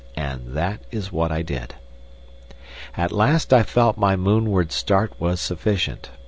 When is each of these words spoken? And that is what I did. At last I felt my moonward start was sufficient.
And 0.15 0.53
that 0.55 0.81
is 0.89 1.11
what 1.11 1.31
I 1.31 1.43
did. 1.43 1.75
At 2.97 3.11
last 3.11 3.53
I 3.53 3.61
felt 3.61 3.97
my 3.99 4.15
moonward 4.15 4.71
start 4.71 5.13
was 5.19 5.39
sufficient. 5.39 6.09